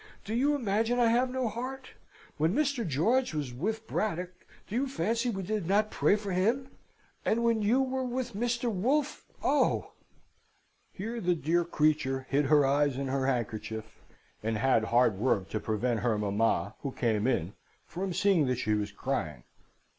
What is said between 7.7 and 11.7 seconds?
were with Mr. Wolfe oh!' "Here the dear